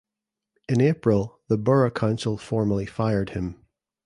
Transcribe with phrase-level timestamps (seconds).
[0.67, 3.63] In April the borough council formally fired him.